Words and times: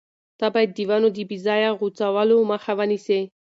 ته 0.39 0.45
باید 0.53 0.69
د 0.73 0.79
ونو 0.89 1.07
د 1.15 1.19
بې 1.29 1.37
ځایه 1.45 1.69
غوڅولو 1.79 2.37
مخه 2.51 2.71
ونیسې. 2.79 3.19